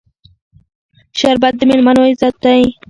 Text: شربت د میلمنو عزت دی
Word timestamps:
شربت 1.19 1.53
د 1.57 1.61
میلمنو 1.69 2.01
عزت 2.11 2.35
دی 2.43 2.61